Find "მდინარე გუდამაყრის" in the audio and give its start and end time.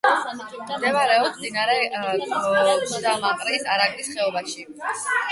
1.41-3.67